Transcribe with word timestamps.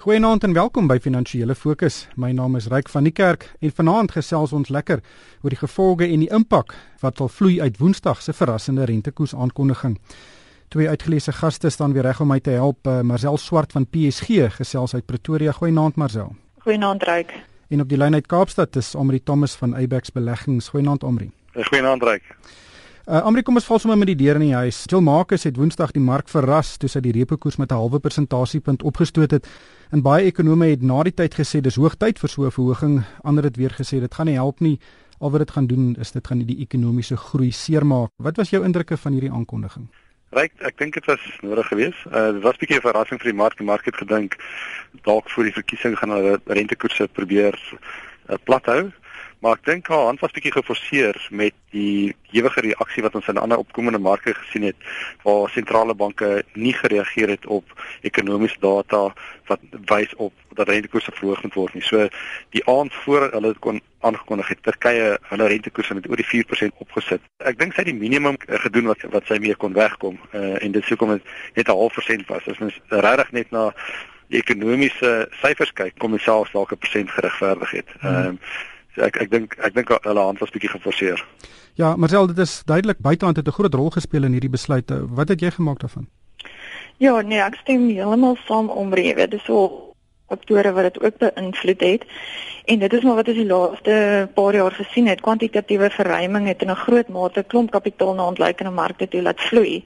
Goeienaand 0.00 0.44
en 0.44 0.54
welkom 0.56 0.86
by 0.88 0.94
Finansiële 0.96 1.52
Fokus. 1.54 2.06
My 2.16 2.30
naam 2.32 2.54
is 2.56 2.70
Ryk 2.72 2.88
van 2.88 3.04
die 3.04 3.12
Kerk 3.12 3.42
en 3.60 3.72
vanaand 3.76 4.14
gesels 4.16 4.54
ons 4.56 4.70
lekker 4.72 5.02
oor 5.42 5.52
die 5.52 5.58
gevolge 5.60 6.06
en 6.06 6.22
die 6.22 6.30
impak 6.32 6.72
wat 7.02 7.20
sal 7.20 7.28
vloei 7.28 7.58
uit 7.60 7.76
Woensdag 7.76 8.22
se 8.24 8.32
verrassende 8.32 8.86
rentekoers 8.88 9.34
aankondiging. 9.36 9.98
Twee 10.72 10.88
uitgeleese 10.88 11.34
gaste 11.36 11.68
staan 11.68 11.92
weer 11.92 12.08
reg 12.08 12.22
om 12.24 12.32
my 12.32 12.40
te 12.40 12.56
help. 12.56 12.88
Uh, 12.88 13.02
Marcel 13.04 13.36
Swart 13.36 13.76
van 13.76 13.84
PSG 13.84 14.48
gesels 14.56 14.94
uit 14.96 15.04
Pretoria. 15.04 15.52
Goeienaand 15.52 16.00
Marcel. 16.00 16.32
Goeienaand 16.64 17.04
Ryk. 17.04 17.36
En 17.68 17.84
op 17.84 17.92
die 17.92 18.00
lyn 18.00 18.16
uit 18.16 18.26
Kaapstad 18.26 18.80
is 18.80 18.94
Omri 18.94 19.20
Thomas 19.20 19.58
van 19.60 19.76
Abex 19.76 20.16
Beleggings. 20.16 20.72
Goeienaand 20.72 21.04
Omri. 21.04 21.28
Goeienaand 21.52 22.02
Ryk. 22.08 22.24
Uh, 23.10 23.24
Amrie, 23.26 23.42
kom 23.42 23.56
ons 23.58 23.64
val 23.66 23.80
sommer 23.82 23.98
met 23.98 24.06
die 24.12 24.20
deur 24.20 24.38
in 24.38 24.44
die 24.44 24.54
huis. 24.54 24.84
Jill 24.86 25.00
Marcus 25.02 25.42
het 25.42 25.56
Woensdag 25.58 25.90
die 25.96 26.02
mark 26.06 26.28
verras 26.30 26.76
toe 26.78 26.86
sy 26.86 27.00
die 27.02 27.10
repo 27.16 27.34
koers 27.42 27.56
met 27.58 27.72
'n 27.72 27.74
halwe 27.74 27.98
persentasiepunt 27.98 28.84
opgestoot 28.86 29.32
het. 29.34 29.48
En 29.90 30.00
baie 30.00 30.30
ekonome 30.30 30.68
het 30.70 30.82
na 30.82 31.02
die 31.02 31.12
tyd 31.12 31.34
gesê 31.34 31.60
dis 31.60 31.74
hoogtyd 31.74 32.20
vir 32.20 32.28
so 32.28 32.46
'n 32.46 32.50
verhoging. 32.52 33.02
Ander 33.24 33.44
het 33.44 33.56
weer 33.56 33.74
gesê 33.74 33.98
dit 33.98 34.14
gaan 34.14 34.26
nie 34.26 34.38
help 34.38 34.60
nie. 34.60 34.78
Al 35.18 35.30
wat 35.30 35.40
dit 35.40 35.50
gaan 35.50 35.66
doen 35.66 35.96
is 35.98 36.12
dit 36.12 36.26
gaan 36.26 36.38
die 36.38 36.60
ekonomiese 36.60 37.16
groei 37.16 37.50
seermaak. 37.50 38.10
Wat 38.16 38.36
was 38.36 38.50
jou 38.50 38.64
indrukke 38.64 38.96
van 38.96 39.12
hierdie 39.12 39.32
aankondiging? 39.32 39.88
Ryk, 40.30 40.52
ek 40.58 40.78
dink 40.78 40.94
dit 40.94 41.06
was 41.06 41.20
nodig 41.42 41.66
geweest. 41.66 42.06
Uh 42.06 42.32
dit 42.32 42.42
was 42.42 42.54
'n 42.54 42.58
bietjie 42.58 42.76
'n 42.76 42.80
verrassing 42.80 43.20
vir 43.20 43.30
die 43.32 43.38
mark. 43.42 43.56
Die 43.56 43.66
mark 43.66 43.84
het 43.84 43.96
gedink 43.96 44.36
dalk 45.02 45.30
voor 45.30 45.44
die 45.44 45.52
verkiesing 45.52 45.98
gaan 45.98 46.10
hulle 46.10 46.40
rentekoerse 46.46 47.08
probeer 47.08 47.58
uh, 48.28 48.36
plat 48.44 48.66
hou. 48.66 48.92
Maar 49.40 49.56
ek 49.56 49.64
dink 49.64 49.86
haar 49.88 50.04
hand 50.10 50.20
was 50.20 50.34
bietjie 50.36 50.52
geforseer 50.52 51.16
met 51.32 51.54
die 51.72 52.12
ewige 52.36 52.60
reaksie 52.60 53.02
wat 53.02 53.14
ons 53.16 53.28
in 53.32 53.40
ander 53.40 53.60
opkomende 53.62 53.98
marke 53.98 54.34
gesien 54.36 54.66
het 54.68 54.76
waar 55.24 55.48
sentrale 55.48 55.94
banke 55.94 56.42
nie 56.52 56.74
gereageer 56.76 57.32
het 57.32 57.46
op 57.46 57.64
ekonomiese 58.04 58.60
data 58.60 59.06
wat 59.48 59.64
wys 59.88 60.12
op 60.16 60.32
dat 60.58 60.68
rentekoerse 60.68 61.14
verhoog 61.16 61.40
moet 61.42 61.56
word 61.56 61.74
nie. 61.74 61.82
So 61.82 62.08
die 62.52 62.64
aand 62.68 62.94
voor 63.04 63.30
hulle 63.32 63.54
kon 63.64 63.80
aangekondig 64.04 64.52
het 64.52 64.62
Turkye 64.62 65.16
hulle 65.32 65.48
rentekoerse 65.48 65.96
met 65.96 66.08
oor 66.10 66.20
die 66.20 66.28
4% 66.28 66.84
opgesit. 66.84 67.24
Ek 67.40 67.58
dink 67.58 67.72
sy 67.72 67.84
het 67.84 67.90
die 67.90 67.96
minimum 67.96 68.36
gedoen 68.44 68.92
wat 68.92 69.08
wat 69.14 69.28
sy 69.30 69.40
mee 69.40 69.56
kon 69.56 69.72
wegkom 69.76 70.20
uh, 70.34 70.58
en 70.60 70.76
dit 70.76 70.84
sou 70.84 71.00
kom 71.00 71.16
net 71.16 71.64
'n 71.64 71.70
half 71.70 71.96
persent 71.96 72.28
was. 72.28 72.44
As 72.48 72.60
mens 72.60 72.76
regtig 72.88 73.32
net 73.32 73.50
na 73.50 73.70
die 74.30 74.38
ekonomiese 74.38 75.28
syfers 75.40 75.72
kyk, 75.72 75.96
kom 75.98 76.12
dit 76.12 76.20
selfs 76.20 76.52
dalk 76.52 76.72
'n 76.72 76.84
persent 76.84 77.10
geregverdig 77.10 77.70
het. 77.70 77.88
Ehm 78.02 78.12
mm. 78.12 78.26
um, 78.26 78.38
So 78.94 79.02
ek 79.06 79.20
ek 79.22 79.30
dink 79.30 79.56
ek 79.58 79.74
dink 79.74 79.92
hulle 80.02 80.24
hand 80.26 80.40
was 80.42 80.50
bietjie 80.50 80.70
geforseer. 80.70 81.26
Ja, 81.78 81.96
Marcel, 81.96 82.26
dit 82.26 82.38
is 82.38 82.62
duidelik 82.66 82.98
buitehand 82.98 83.36
het 83.36 83.46
'n 83.46 83.58
groot 83.58 83.74
rol 83.74 83.90
gespeel 83.90 84.24
in 84.24 84.32
hierdie 84.32 84.50
besluit. 84.50 84.90
Wat 84.90 85.28
het 85.28 85.40
jy 85.40 85.50
gemaak 85.50 85.80
daarvan? 85.80 86.08
Ja, 86.98 87.20
nee, 87.20 87.40
ek 87.40 87.54
stem 87.54 87.88
heeltemal 87.88 88.36
saam 88.44 88.68
om 88.68 88.94
rewe. 88.94 89.28
Dit 89.28 89.40
is 89.40 89.44
so 89.44 89.94
faktore 90.28 90.72
wat 90.72 90.82
dit 90.82 91.02
ook 91.02 91.18
beïnvloed 91.18 91.80
het. 91.80 92.04
En 92.64 92.78
dit 92.78 92.92
is 92.92 93.02
maar 93.02 93.14
wat 93.14 93.28
ons 93.28 93.36
die 93.36 93.46
laaste 93.46 94.28
paar 94.34 94.54
jaar 94.54 94.72
gesien 94.72 95.06
het. 95.06 95.20
Kwantitatiewe 95.20 95.90
verruiming 95.90 96.46
het 96.46 96.62
in 96.62 96.70
'n 96.70 96.82
groot 96.84 97.08
mate 97.08 97.42
klomp 97.42 97.70
kapitaal 97.70 98.14
na 98.14 98.26
ontleikende 98.26 98.70
markte 98.70 99.08
toe 99.08 99.22
laat 99.22 99.40
vloei. 99.40 99.84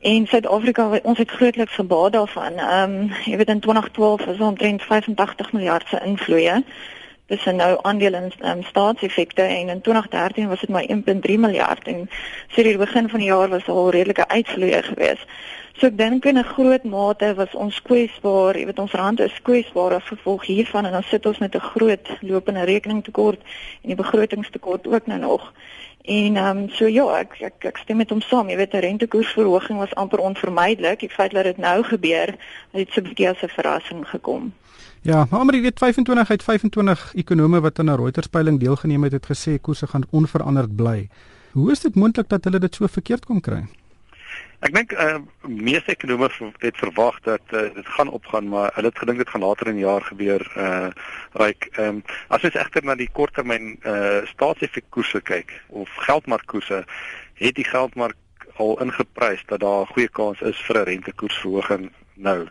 En 0.00 0.26
Suid-Afrika 0.26 1.00
ons 1.02 1.18
het 1.18 1.30
grootliks 1.30 1.74
gebaat 1.74 2.12
daarvan. 2.12 2.52
Ehm 2.56 2.90
um, 2.90 3.10
jy 3.24 3.36
weet 3.36 3.48
in 3.48 3.60
2012 3.60 4.24
was 4.24 4.38
omtrent 4.38 4.82
85 4.82 5.52
miljard 5.52 5.88
se 5.88 6.00
invloeye 6.04 6.64
tussen 7.30 7.56
nou 7.56 7.70
aandele 7.82 8.16
en 8.16 8.32
um, 8.50 8.62
staatseffekte 8.66 9.42
en 9.42 9.68
in 9.68 9.80
2013 9.80 10.48
was 10.48 10.60
dit 10.60 10.68
maar 10.74 10.88
1.3 10.90 11.38
miljard 11.46 11.86
en 11.88 12.08
so 12.48 12.62
die 12.66 12.76
begin 12.78 13.08
van 13.08 13.22
die 13.22 13.30
jaar 13.30 13.48
was 13.48 13.68
al 13.68 13.90
redelike 13.90 14.28
uitvloeye 14.28 14.82
geweest. 14.82 15.26
So 15.78 15.88
ek 15.88 15.96
dink 15.96 16.26
in 16.28 16.38
'n 16.38 16.44
groot 16.44 16.84
mate 16.84 17.34
was 17.34 17.54
ons 17.54 17.82
kwesbaar, 17.82 18.58
jy 18.58 18.66
weet 18.68 18.82
ons 18.82 18.92
rand 18.92 19.20
is 19.20 19.42
kwesbaar 19.42 19.94
as 19.96 20.10
gevolg 20.12 20.44
hiervan 20.44 20.84
en 20.84 20.92
dan 20.92 21.06
sit 21.08 21.26
ons 21.26 21.38
met 21.38 21.54
'n 21.54 21.68
groot 21.72 22.08
lopende 22.20 22.64
rekeningtekort 22.64 23.40
en 23.82 23.88
die 23.88 24.02
begrotingstekort 24.02 24.86
ook 24.86 25.06
nou 25.06 25.20
nog. 25.20 25.52
En 26.02 26.36
ehm 26.36 26.56
um, 26.56 26.68
so 26.68 26.86
ja, 26.86 27.04
ek, 27.18 27.36
ek 27.40 27.64
ek 27.64 27.76
stem 27.76 27.96
met 27.96 28.10
hom 28.10 28.20
saam. 28.20 28.48
Jy 28.48 28.56
weet 28.56 28.72
'n 28.74 28.84
rentekoersverhoging 28.86 29.78
was 29.78 29.94
amper 29.94 30.18
onvermydelik. 30.18 31.00
Die 31.00 31.10
feit 31.10 31.30
dat 31.30 31.44
dit 31.44 31.56
nou 31.56 31.82
gebeur, 31.82 32.34
het 32.70 32.88
so 32.90 33.00
'n 33.00 33.04
bietjie 33.04 33.28
as 33.28 33.42
'n 33.42 33.48
verrassing 33.48 34.08
gekom. 34.08 34.52
Ja, 35.02 35.26
maar 35.30 35.44
maar 35.44 35.54
jy 35.54 35.62
weet 35.62 35.78
25 35.78 36.30
uit 36.30 36.42
25 36.42 37.12
ekonome 37.14 37.60
wat 37.60 37.78
aan 37.78 37.90
'n 37.90 37.96
Reuters 37.96 38.26
peiling 38.26 38.60
deelgeneem 38.60 39.02
het, 39.02 39.12
het 39.12 39.26
gesê 39.26 39.60
koerse 39.60 39.86
gaan 39.86 40.04
onveranderd 40.10 40.76
bly. 40.76 41.08
Hoe 41.52 41.70
is 41.70 41.80
dit 41.80 41.94
moontlik 41.94 42.28
dat 42.28 42.44
hulle 42.44 42.58
dit 42.58 42.74
so 42.74 42.86
verkeerd 42.86 43.24
kon 43.24 43.40
kry? 43.40 43.64
Ek 44.60 44.74
dink 44.76 44.92
uh 44.92 45.18
meeste 45.48 45.94
ekonome 45.94 46.28
het 46.60 46.76
verwag 46.76 47.20
dat 47.24 47.54
uh, 47.56 47.62
dit 47.74 47.86
gaan 47.96 48.10
opgaan, 48.12 48.48
maar 48.48 48.74
hulle 48.74 48.90
het 48.92 48.98
gedink 48.98 49.18
dit 49.18 49.28
gaan 49.28 49.40
later 49.40 49.66
in 49.66 49.78
die 49.80 49.86
jaar 49.86 50.04
gebeur. 50.04 50.44
Uh 50.56 50.90
ryk 51.40 51.68
ehm 51.72 52.00
um, 52.00 52.02
as 52.28 52.44
ons 52.44 52.58
egter 52.60 52.84
na 52.84 52.94
die 52.94 53.08
korttermyn 53.12 53.78
uh 53.84 54.20
staatseffekkoerse 54.32 55.20
kyk 55.20 55.54
of 55.68 55.88
geldmarkkoerse, 56.08 56.84
het 57.40 57.54
die 57.54 57.64
geldmark 57.64 58.18
al 58.60 58.76
ingeprys 58.84 59.42
dat 59.46 59.60
daar 59.64 59.82
'n 59.82 59.92
goeie 59.94 60.08
kans 60.08 60.40
is 60.40 60.60
vir 60.68 60.76
'n 60.76 60.88
rentekoersverhoging 60.92 61.90
nou. 62.14 62.48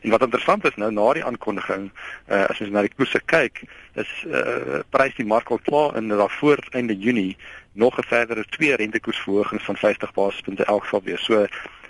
En 0.00 0.10
wat 0.10 0.22
interessant 0.22 0.64
is 0.64 0.74
nou 0.74 0.92
na 0.92 1.12
die 1.12 1.24
aankondiging, 1.24 1.90
uh, 2.28 2.44
as 2.44 2.60
ons 2.60 2.70
na 2.70 2.84
die 2.86 2.94
koerse 2.94 3.20
kyk, 3.24 3.62
is 4.00 4.10
uh, 4.26 4.80
prys 4.90 5.14
die 5.16 5.26
mark 5.26 5.50
al 5.50 5.60
klaar 5.64 5.96
in 5.96 6.08
dat 6.08 6.32
voor 6.32 6.62
einde 6.70 6.96
Junie 6.98 7.36
nog 7.72 7.98
'n 7.98 8.08
verdere 8.08 8.44
twee 8.48 8.76
rentekoersverhogings 8.76 9.64
van 9.64 9.76
50 9.76 10.12
basispunte 10.12 10.64
elk 10.64 10.84
sal 10.84 11.02
wees. 11.02 11.24
So 11.24 11.46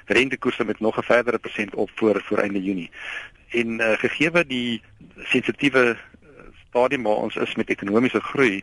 rentekoerse 0.06 0.64
met 0.64 0.80
nog 0.80 0.98
'n 0.98 1.02
verdere 1.02 1.38
persent 1.38 1.74
op 1.74 1.90
voor 1.94 2.22
voor 2.24 2.38
einde 2.38 2.62
Junie. 2.62 2.90
En 3.50 3.80
uh, 3.80 3.92
gegee 3.92 4.44
die 4.44 4.82
sensitiewe 5.16 5.96
stadium 6.68 7.02
waar 7.02 7.22
ons 7.26 7.36
is 7.36 7.54
met 7.54 7.68
ekonomiese 7.68 8.20
groei, 8.20 8.62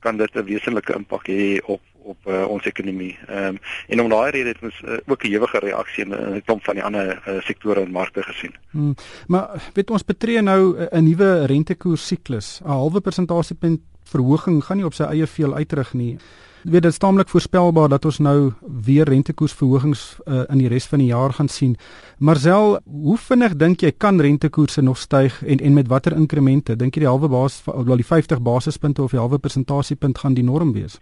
kan 0.00 0.16
dit 0.16 0.34
'n 0.34 0.44
wesenlike 0.44 0.94
impak 0.94 1.26
hê 1.26 1.60
op 1.64 1.80
op 2.02 2.26
uh, 2.26 2.44
ons 2.48 2.66
ekonomie. 2.66 3.18
Ehm 3.28 3.54
um, 3.54 3.58
en 3.88 4.00
om 4.00 4.08
daai 4.08 4.30
rede 4.30 4.48
het 4.48 4.62
ons 4.62 4.82
uh, 4.84 4.98
ook 5.06 5.24
'n 5.24 5.32
ewige 5.32 5.58
reaksie 5.58 6.04
in 6.04 6.14
'n 6.14 6.42
klomp 6.44 6.64
van 6.64 6.74
die 6.74 6.84
ander 6.84 7.22
uh, 7.28 7.40
sektore 7.40 7.80
en 7.80 7.90
markte 7.90 8.22
gesien. 8.22 8.54
Hmm, 8.70 8.94
maar 9.26 9.70
weet 9.74 9.90
ons 9.90 10.04
betree 10.04 10.42
nou 10.42 10.76
'n 10.90 11.04
nuwe 11.04 11.46
rentekoers 11.46 12.06
siklus. 12.06 12.60
'n 12.64 12.68
Halwe 12.68 13.00
persentasiepunt 13.00 13.80
verhoging 14.04 14.64
gaan 14.64 14.76
nie 14.76 14.86
op 14.86 14.94
sy 14.94 15.04
eie 15.04 15.26
veel 15.26 15.54
uitrig 15.54 15.92
nie. 15.92 16.18
Weet 16.62 16.82
dit 16.82 16.94
staamlik 16.94 17.28
voorspelbaar 17.28 17.88
dat 17.88 18.04
ons 18.04 18.18
nou 18.18 18.52
weer 18.84 19.08
rentekoersverhogings 19.08 20.02
uh, 20.24 20.42
in 20.48 20.58
die 20.62 20.68
res 20.70 20.86
van 20.86 20.98
die 21.02 21.08
jaar 21.08 21.32
gaan 21.34 21.48
sien. 21.48 21.76
Marcel, 22.18 22.78
hoe 22.84 23.16
vinnig 23.18 23.56
dink 23.58 23.82
jy 23.82 23.90
kan 23.98 24.20
rentekoerse 24.20 24.82
nog 24.82 24.98
styg 24.98 25.40
en 25.42 25.58
en 25.58 25.74
met 25.74 25.90
watter 25.90 26.14
inkremente? 26.14 26.76
Dink 26.76 26.94
jy 26.94 27.02
die 27.02 27.10
halwe 27.10 27.28
basis 27.28 27.64
wel 27.66 27.98
die 27.98 28.06
50 28.06 28.42
basispunte 28.42 29.02
of 29.02 29.10
die 29.10 29.18
halwe 29.18 29.38
persentasiepunt 29.38 30.18
gaan 30.18 30.38
die 30.38 30.46
norm 30.46 30.72
wees? 30.72 31.00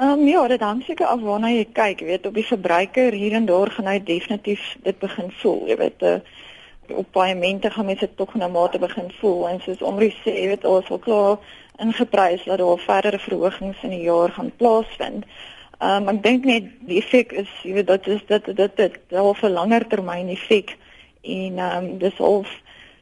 Ehm 0.00 0.10
um, 0.10 0.28
ja, 0.28 0.46
dit 0.48 0.60
hang 0.60 0.82
seker 0.82 1.06
af 1.06 1.20
waarna 1.20 1.50
jy 1.52 1.64
kyk, 1.76 2.00
jy 2.00 2.06
weet, 2.08 2.26
op 2.26 2.36
die 2.38 2.44
verbruiker 2.48 3.12
hier 3.12 3.34
en 3.36 3.44
daar 3.44 3.68
gaan 3.74 3.88
hy 3.90 3.98
definitief 4.00 4.62
dit 4.86 4.96
begin 5.02 5.26
voel, 5.42 5.58
jy 5.68 5.74
weet, 5.76 6.04
uh, 6.08 6.14
op 7.02 7.10
paemente 7.12 7.68
gaan 7.74 7.84
mense 7.90 8.08
tog 8.16 8.32
na 8.40 8.48
mate 8.48 8.80
begin 8.80 9.10
voel 9.18 9.44
en 9.50 9.60
soos 9.60 9.82
Omri 9.90 10.08
sê, 10.22 10.32
jy 10.38 10.46
weet, 10.54 10.64
ons 10.64 10.88
al 10.88 11.02
klaar 11.04 11.52
ingeprys 11.84 12.46
dat 12.48 12.62
daar 12.62 12.80
verdere 12.86 13.20
verhogings 13.26 13.84
in 13.84 13.92
die 13.98 14.00
jaar 14.06 14.32
gaan 14.38 14.48
plaasvind. 14.62 15.28
Ehm 15.84 16.08
um, 16.08 16.14
ek 16.14 16.24
dink 16.24 16.48
net 16.48 16.72
die 16.88 17.02
effek 17.02 17.36
is, 17.44 17.52
jy 17.68 17.76
weet, 17.82 17.92
dit 17.92 18.08
is 18.16 18.24
dit 18.32 18.50
dit 18.62 18.80
dit 18.80 18.98
wel 19.12 19.32
'n 19.34 19.52
langer 19.58 19.88
termyn 19.92 20.32
effek 20.32 20.78
en 21.20 21.60
ehm 21.60 21.76
um, 21.76 21.98
dis 21.98 22.24
al 22.30 22.46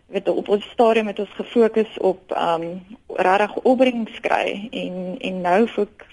weet 0.09 0.29
op 0.29 0.49
ons 0.49 0.65
stadium 0.73 1.07
het 1.07 1.19
ons 1.19 1.35
gefokus 1.37 1.99
op 1.99 2.33
ehm 2.33 2.63
um, 2.63 2.97
regtig 3.07 3.55
opbrengs 3.55 4.21
kry 4.21 4.69
en 4.71 5.17
en 5.19 5.41
nou 5.41 5.67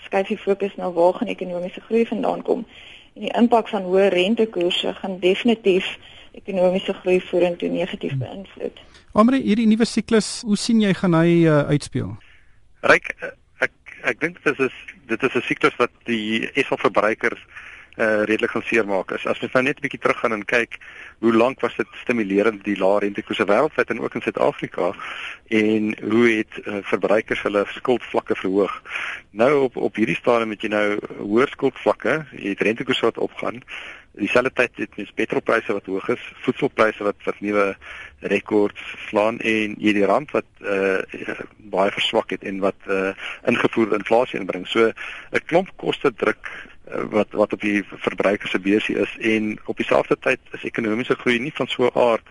skuif 0.03 0.27
die 0.27 0.37
fokus 0.37 0.75
na 0.75 0.91
waar 0.91 1.13
gaan 1.13 1.31
ekonomiese 1.31 1.81
groei 1.81 2.05
vandaan 2.07 2.41
kom 2.41 2.65
en 3.13 3.21
die 3.21 3.33
impak 3.39 3.69
van 3.71 3.87
hoë 3.87 4.09
rentekoerse 4.11 4.93
gaan 4.93 5.19
definitief 5.19 5.87
ekonomiese 6.31 6.93
groei 6.93 7.21
vorentoe 7.21 7.69
negatief 7.69 8.11
hmm. 8.11 8.19
beïnvloed. 8.19 8.81
Omre 9.15 9.39
hierdie 9.39 9.67
nuwe 9.67 9.87
siklus, 9.87 10.41
hoe 10.43 10.57
sien 10.59 10.81
jy 10.83 10.91
gaan 10.93 11.15
hy 11.15 11.45
uh, 11.47 11.61
uitspeel? 11.71 12.11
Ryk 12.91 13.13
ek 13.63 13.95
ek 14.11 14.19
dink 14.19 14.41
dit 14.43 14.59
is 14.59 14.75
dit 15.07 15.23
is 15.23 15.35
'n 15.35 15.45
siklus 15.47 15.77
wat 15.79 15.93
die 16.09 16.49
esel 16.59 16.77
verbruikers 16.77 17.39
uh, 17.97 18.23
redelik 18.23 18.51
gaan 18.51 18.65
seermaak 18.65 19.11
is. 19.11 19.25
As 19.25 19.39
jy 19.39 19.49
nou 19.53 19.63
net 19.63 19.77
'n 19.79 19.85
bietjie 19.85 19.99
teruggaan 19.99 20.33
en 20.33 20.45
kyk 20.45 20.77
hoe 21.19 21.33
lank 21.33 21.61
was 21.61 21.75
dit 21.75 21.87
stimulerend 22.03 22.63
die 22.63 22.77
lae 22.77 22.99
rentekoerse 22.99 23.45
wêreldwyd 23.45 23.89
en 23.89 24.01
ook 24.01 24.15
in 24.15 24.21
Suid-Afrika 24.21 24.93
en 25.47 25.95
hoe 26.11 26.25
het 26.29 26.53
uh, 26.67 26.79
verbruikers 26.83 27.41
hulle 27.41 27.65
skuldvlakke 27.67 28.35
verhoog. 28.35 28.81
Nou 29.31 29.51
op 29.67 29.77
op 29.77 29.95
hierdie 29.95 30.19
stadium 30.19 30.49
het 30.49 30.61
jy 30.61 30.69
nou 30.69 30.99
hoër 31.19 31.47
skuldvlakke, 31.47 32.25
jy 32.31 32.49
het 32.55 32.61
rentekoerse 32.61 33.05
wat 33.05 33.17
opgaan. 33.17 33.63
Dieselfde 34.15 34.51
tyd 34.53 34.77
het 34.79 34.97
mens 34.97 35.11
petrolpryse 35.11 35.73
wat 35.73 35.87
hoog 35.91 36.07
is, 36.09 36.21
voedselpryse 36.45 37.03
wat 37.03 37.15
wat 37.25 37.39
nuwe 37.43 37.75
rekords 38.19 38.81
slaan 39.09 39.39
en 39.39 39.75
jy 39.79 39.93
die 39.97 40.05
rand 40.07 40.31
wat 40.31 40.47
uh, 40.63 41.03
baie 41.57 41.91
verswak 41.91 42.31
het 42.31 42.43
en 42.47 42.61
wat 42.63 42.87
uh, 42.87 43.11
ingevoerde 43.43 43.99
inflasie 43.99 44.39
inbring. 44.39 44.63
So 44.67 44.87
'n 44.87 45.45
klomp 45.45 45.75
koste 45.75 46.13
druk 46.13 46.47
wat 47.09 47.31
wat 47.31 47.53
op 47.53 47.61
die 47.61 47.83
verbruiker 47.87 48.49
se 48.49 48.59
beursie 48.59 48.97
is 48.97 49.17
en 49.19 49.59
op 49.65 49.77
dieselfde 49.77 50.17
tyd 50.19 50.39
is 50.51 50.63
ekonomiese 50.63 51.15
groei 51.15 51.39
nie 51.39 51.53
van 51.53 51.67
so 51.67 51.85
'n 51.85 51.97
aard 51.99 52.27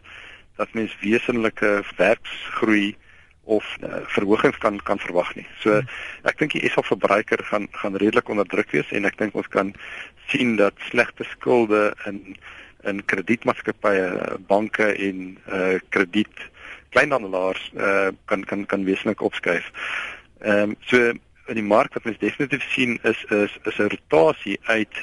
dat 0.56 0.74
mens 0.74 0.96
wesenlike 1.00 1.82
werksgroei 1.96 2.96
of 3.44 3.76
uh, 3.82 3.96
verhogings 4.02 4.58
kan 4.58 4.82
kan 4.82 4.98
verwag 4.98 5.34
nie. 5.34 5.46
So 5.60 5.70
hmm. 5.70 5.88
ek 6.22 6.38
dink 6.38 6.54
die 6.56 6.68
SA 6.70 6.82
verbruiker 6.82 7.44
gaan 7.44 7.68
gaan 7.70 7.96
redelik 7.96 8.28
onder 8.28 8.46
druk 8.46 8.70
wees 8.70 8.90
en 8.90 9.04
ek 9.04 9.18
dink 9.18 9.34
ons 9.34 9.48
kan 9.48 9.74
sien 10.32 10.56
dat 10.56 10.74
slegte 10.88 11.24
skulde 11.24 11.92
in 12.08 12.36
in 12.84 13.04
kredietmaatskappye, 13.04 14.38
banke 14.46 14.92
en 14.92 15.38
uh 15.48 15.76
krediet 15.88 16.48
kleinhandelaars 16.92 17.70
uh 17.76 18.10
kan 18.24 18.44
kan 18.44 18.66
kan 18.66 18.84
wesentlik 18.84 19.20
opskuif. 19.20 19.70
Ehm 20.40 20.70
um, 20.70 20.76
so 20.80 21.12
in 21.48 21.54
die 21.54 21.66
mark 21.66 21.94
wat 21.94 22.06
ons 22.06 22.18
definitief 22.18 22.64
sien 22.72 22.98
is 23.02 23.24
is 23.30 23.52
is 23.64 23.78
'n 23.78 23.90
rotasie 23.94 24.58
uit 24.64 24.94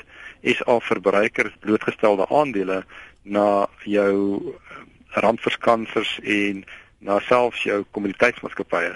SA 0.43 0.79
verbruikers 0.79 1.53
blootgestelde 1.59 2.25
aandele 2.29 2.83
na 3.23 3.67
jou 3.85 4.41
randverskansers 5.13 6.19
en 6.23 6.63
na 7.01 7.17
selfs 7.25 7.63
jou 7.65 7.81
kommoditeitsmaatskappye 7.95 8.93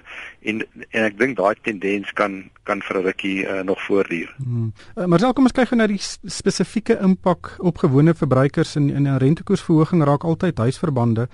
en 0.50 0.62
en 0.92 1.06
ek 1.08 1.18
dink 1.18 1.38
daai 1.38 1.56
tendens 1.66 2.12
kan 2.14 2.44
kan 2.70 2.82
vir 2.82 2.98
'n 2.98 3.06
rukkie 3.06 3.46
uh, 3.46 3.62
nog 3.62 3.82
voortduur. 3.82 4.36
Hmm. 4.38 4.74
Uh, 4.96 5.06
maar 5.06 5.20
selfs 5.20 5.36
kom 5.36 5.50
ons 5.50 5.58
kyk 5.58 5.70
gou 5.70 5.78
na 5.78 5.88
die 5.88 6.02
spesifieke 6.24 7.00
impak 7.02 7.56
op 7.60 7.78
gewone 7.78 8.14
verbruikers 8.14 8.76
in 8.76 8.90
in 8.90 9.08
'n 9.08 9.18
rentekoersverhoging 9.18 10.04
raak 10.04 10.24
altyd 10.24 10.58
huisverbande. 10.58 11.28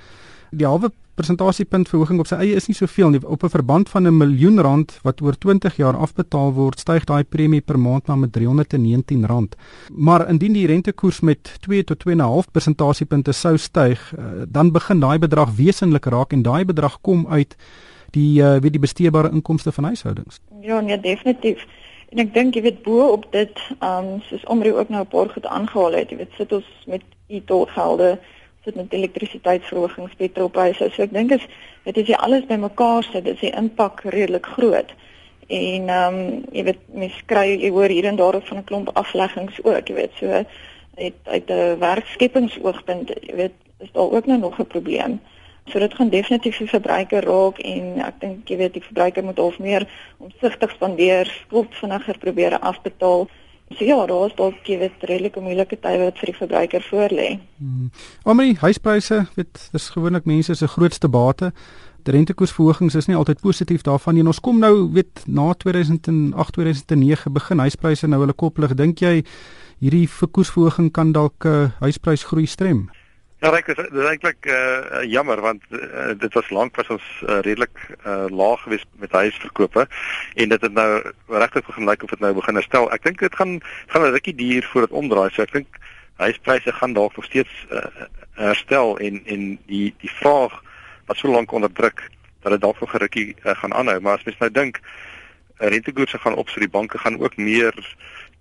Die 0.52 0.66
halwe 0.66 0.92
persentasiepunt 1.22 1.90
verhoging 1.90 2.20
op 2.22 2.30
sy 2.30 2.40
eie 2.42 2.58
is 2.58 2.68
nie 2.70 2.78
soveel 2.78 3.14
nie. 3.14 3.22
Op 3.22 3.44
'n 3.44 3.54
verband 3.54 3.90
van 3.90 4.08
'n 4.08 4.18
miljoen 4.18 4.60
rand 4.60 5.00
wat 5.04 5.22
oor 5.22 5.38
20 5.38 5.78
jaar 5.78 5.96
afbetaal 5.96 6.54
word, 6.54 6.80
styg 6.80 7.06
daai 7.06 7.24
premie 7.24 7.62
per 7.62 7.80
maand 7.80 8.08
na 8.08 8.16
met 8.16 8.38
R319. 8.38 9.56
Maar 9.96 10.30
indien 10.30 10.54
die 10.54 10.68
rentekoers 10.68 11.20
met 11.22 11.58
2 11.62 11.84
tot 11.84 12.00
2.5 12.00 12.52
persentasiepunte 12.52 13.32
sou 13.32 13.58
styg, 13.58 14.14
eh, 14.18 14.24
dan 14.48 14.72
begin 14.72 15.00
daai 15.00 15.20
bedrag 15.20 15.56
wesentlik 15.56 16.06
raak 16.06 16.34
en 16.34 16.42
daai 16.42 16.66
bedrag 16.66 17.02
kom 17.02 17.28
uit 17.28 17.56
die 18.12 18.42
uh, 18.42 18.60
weet 18.60 18.72
die 18.72 18.80
besteedbare 18.80 19.32
inkomste 19.32 19.72
van 19.72 19.84
huishoudings. 19.84 20.40
Ja, 20.62 20.80
nee, 20.80 21.00
definitief. 21.00 21.66
En 22.10 22.20
ek 22.20 22.34
dink 22.34 22.56
jy 22.56 22.62
weet 22.62 22.82
bo 22.84 23.08
op 23.16 23.26
dit, 23.32 23.60
ehm 23.80 24.06
um, 24.06 24.22
soos 24.28 24.44
Omri 24.52 24.74
ook 24.74 24.90
nou 24.90 25.04
'n 25.04 25.08
paar 25.08 25.30
goed 25.30 25.46
aangehaal 25.46 25.94
het, 25.96 26.10
jy 26.10 26.18
weet 26.18 26.34
sit 26.38 26.52
ons 26.52 26.68
met 26.86 27.02
e-tol 27.28 27.66
gelde 27.66 28.20
sit 28.64 28.76
met 28.76 28.94
elektrisiteitsverhogings, 28.94 30.16
petrolpryse. 30.18 30.90
So 30.94 31.04
ek 31.04 31.14
dink 31.14 31.32
as 31.32 31.46
dit 31.86 31.98
as 31.98 32.12
jy 32.12 32.18
alles 32.18 32.46
bymekaar 32.50 33.04
sit, 33.04 33.28
is 33.28 33.40
die 33.40 33.54
impak 33.58 34.04
redelik 34.14 34.46
groot. 34.58 34.94
En 35.52 35.90
ehm 35.90 36.20
um, 36.20 36.44
jy 36.56 36.64
weet 36.70 36.84
mense 36.94 37.26
kry 37.26 37.48
jy 37.58 37.72
hoor 37.74 37.92
hier 37.92 38.06
en 38.06 38.20
daar 38.20 38.40
van 38.42 38.58
'n 38.58 38.64
klomp 38.70 38.94
afleggings 38.94 39.64
ook, 39.64 39.88
jy 39.88 39.96
weet, 39.96 40.14
so 40.20 40.28
het 40.96 41.16
uit 41.24 41.50
'n 41.50 41.80
werkskepingsoogpunt, 41.80 43.10
jy 43.22 43.36
weet, 43.36 43.58
is 43.80 43.92
daar 43.92 44.12
ook 44.12 44.26
nou 44.26 44.40
nog 44.40 44.60
'n 44.60 44.68
probleem. 44.68 45.20
So 45.66 45.80
dit 45.80 45.94
gaan 45.94 46.10
definitief 46.10 46.58
die 46.58 46.70
verbruiker 46.70 47.24
raak 47.24 47.60
en 47.60 48.00
ek 48.06 48.20
dink 48.20 48.50
jy 48.50 48.58
weet 48.58 48.74
die 48.74 48.84
verbruiker 48.84 49.24
moet 49.24 49.38
half 49.38 49.60
meer 49.60 49.88
omsigtig 50.18 50.72
spandeer, 50.72 51.26
skuld 51.26 51.76
vinniger 51.76 52.18
probeer 52.18 52.60
afbetaal. 52.60 53.28
So 53.78 53.86
ja, 53.86 54.06
daar 54.06 54.26
is 54.28 54.36
dalk 54.36 54.68
jy 54.68 54.78
weet 54.82 55.06
redelike 55.08 55.42
moeilike 55.44 55.78
tye 55.80 56.00
wat 56.02 56.20
vir 56.20 56.32
die 56.32 56.38
verbruiker 56.38 56.84
voorlê. 56.90 57.28
Hmm. 57.62 57.92
Omre 58.24 58.56
huispryse, 58.64 59.24
weet 59.38 59.70
dis 59.72 59.90
gewoonlik 59.96 60.28
mense 60.30 60.56
se 60.56 60.68
grootste 60.68 61.10
bate. 61.12 61.52
Die 62.04 62.16
rentekoersverhogings 62.16 62.96
is 62.98 63.08
nie 63.08 63.16
altyd 63.16 63.44
positief 63.44 63.84
daarvan 63.86 64.18
nie. 64.18 64.26
Ons 64.26 64.42
kom 64.42 64.60
nou 64.60 64.90
weet 64.96 65.22
na 65.28 65.52
2008 65.54 66.56
2009 66.58 67.34
begin 67.34 67.62
huispryse 67.62 68.10
nou 68.10 68.24
hulle 68.24 68.34
kop 68.34 68.58
lig. 68.58 68.74
Dink 68.78 69.04
jy 69.06 69.22
hierdie 69.82 70.08
verkoersverhoging 70.10 70.90
kan 70.94 71.14
dalk 71.14 71.46
uh, 71.46 71.70
huisprysgroei 71.82 72.48
strem? 72.50 72.88
Ja, 73.42 73.50
ek 73.58 73.72
is 73.74 73.78
dit 73.80 73.96
is 73.98 74.06
eintlik 74.06 74.46
uh, 74.54 75.00
jammer 75.10 75.40
want 75.42 75.64
uh, 75.74 76.12
dit 76.14 76.36
was 76.38 76.50
lank 76.54 76.76
was 76.78 76.92
ons 76.94 77.06
uh, 77.24 77.40
redelik 77.42 77.80
uh, 78.06 78.28
laag 78.30 78.62
geweest 78.68 78.86
met 79.02 79.16
huisverkope 79.18 79.88
en 80.44 80.52
dit 80.54 80.62
het 80.68 80.76
nou 80.78 80.90
regtig 81.26 81.66
begin 81.66 81.90
lyk 81.90 82.06
of 82.06 82.14
dit 82.14 82.22
nou 82.22 82.30
begin 82.38 82.60
herstel. 82.60 82.86
Ek 82.94 83.08
dink 83.08 83.24
dit 83.26 83.40
gaan 83.40 83.56
gaan 83.90 84.06
'n 84.06 84.14
rukkie 84.14 84.36
duur 84.38 84.68
voordat 84.70 84.94
omdraai. 84.94 85.34
So 85.34 85.42
ek 85.42 85.58
dink 85.58 85.82
huispryse 86.22 86.76
gaan 86.78 86.94
dalk 86.94 87.18
nog 87.18 87.26
steeds 87.26 87.66
uh, 87.74 87.82
herstel 88.38 88.94
en 89.02 89.18
en 89.26 89.58
die 89.66 89.90
die 90.06 90.14
vraag 90.22 90.62
wat 91.10 91.18
so 91.18 91.34
lank 91.34 91.50
onder 91.52 91.74
druk 91.74 92.06
dat 92.46 92.54
dit 92.54 92.62
dalk 92.62 92.78
nog 92.80 92.94
'n 92.94 93.02
rukkie 93.08 93.34
uh, 93.42 93.58
gaan 93.58 93.74
aanhou. 93.74 93.98
Maar 94.02 94.22
as 94.22 94.24
mens 94.30 94.38
nou 94.38 94.52
dink 94.52 94.78
rentekoerse 95.58 96.22
gaan 96.22 96.38
op, 96.38 96.50
so 96.50 96.60
die 96.60 96.70
banke 96.70 96.98
gaan 96.98 97.18
ook 97.18 97.42
meer 97.42 97.74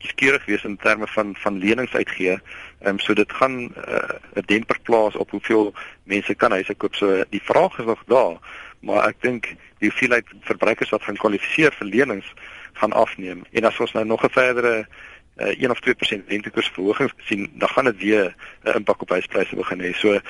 kieskeurig 0.01 0.45
wees 0.45 0.65
in 0.65 0.77
terme 0.77 1.07
van 1.07 1.35
van 1.37 1.59
lenings 1.59 1.95
uitgee. 1.95 2.39
Ehm 2.81 2.89
um, 2.89 2.99
so 2.99 3.15
dit 3.15 3.33
gaan 3.33 3.61
uh, 3.61 4.17
'n 4.35 4.47
demper 4.47 4.81
plaas 4.83 5.17
op 5.17 5.31
hoeveel 5.31 5.75
mense 6.05 6.35
kan 6.35 6.51
huise 6.51 6.75
koop. 6.75 6.95
So 6.95 7.25
die 7.29 7.43
vraag 7.43 7.79
is 7.79 7.85
nog 7.85 8.03
daar, 8.07 8.37
maar 8.81 9.09
ek 9.09 9.17
dink 9.21 9.55
die 9.79 9.89
hoeveelheid 9.89 10.27
verbruikers 10.41 10.91
wat 10.91 11.03
gaan 11.03 11.17
kwalifiseer 11.17 11.73
vir 11.73 11.87
lenings 11.87 12.33
gaan 12.73 12.93
afneem. 12.93 13.45
En 13.53 13.65
as 13.65 13.81
ons 13.81 13.93
nou 13.93 14.05
nog 14.05 14.25
'n 14.25 14.31
verdere 14.31 14.87
uh, 15.37 15.47
1 15.47 15.71
of 15.71 15.81
2% 15.81 16.29
rentekoersverhoging 16.29 17.13
sien, 17.17 17.51
dan 17.55 17.69
gaan 17.69 17.85
dit 17.85 17.99
weer 17.99 18.35
'n 18.65 18.69
uh, 18.69 18.75
impak 18.75 19.03
op 19.03 19.11
huispryse 19.11 19.57
begin 19.57 19.81
hê. 19.81 19.93
So 19.93 20.21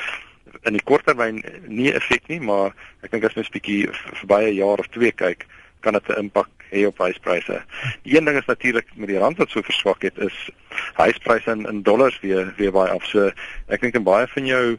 in 0.63 0.73
die 0.73 0.83
kort 0.85 1.05
termyn 1.05 1.45
nie 1.67 1.93
effek 1.93 2.27
nie, 2.27 2.41
maar 2.41 2.75
ek 3.01 3.11
dink 3.11 3.25
as 3.25 3.35
mens 3.35 3.49
bietjie 3.49 3.89
verby 3.93 4.43
'n 4.51 4.55
jaar 4.55 4.79
of 4.79 4.87
twee 4.87 5.13
kyk, 5.13 5.47
kan 5.81 5.93
dit 5.93 6.09
'n 6.09 6.19
impak 6.19 6.49
hê 6.71 6.87
op 6.87 6.99
huispryse. 6.99 7.63
Die 8.03 8.17
een 8.17 8.25
ding 8.25 8.39
is 8.39 8.47
natuurlik 8.47 8.87
met 8.95 9.09
die 9.09 9.19
rand 9.19 9.37
wat 9.37 9.51
so 9.51 9.63
verswak 9.63 10.03
het, 10.03 10.19
is 10.19 10.51
huispryse 10.95 11.51
in, 11.51 11.67
in 11.67 11.83
dollars 11.83 12.21
weer 12.21 12.55
weer 12.57 12.73
baie 12.73 12.91
af. 12.91 13.05
So 13.05 13.31
ek 13.67 13.81
dink 13.81 13.95
en 13.95 14.03
baie 14.03 14.27
van 14.27 14.47
jou 14.47 14.79